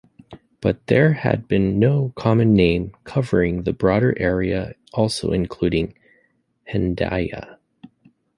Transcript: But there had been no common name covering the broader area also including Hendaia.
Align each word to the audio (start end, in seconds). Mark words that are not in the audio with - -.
But 0.61 0.87
there 0.87 1.13
had 1.13 1.47
been 1.47 1.77
no 1.77 2.11
common 2.15 2.55
name 2.55 2.91
covering 3.03 3.61
the 3.65 3.71
broader 3.71 4.15
area 4.17 4.73
also 4.95 5.31
including 5.31 5.93
Hendaia. 6.67 7.59